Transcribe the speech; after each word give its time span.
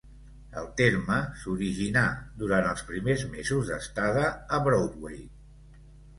El 0.59 0.69
terme 0.77 1.17
s'originà 1.41 2.03
durant 2.39 2.71
els 2.71 2.83
primers 2.89 3.27
mesos 3.35 3.71
d'estada 3.75 4.27
a 4.59 4.61
Broadway. 4.71 5.23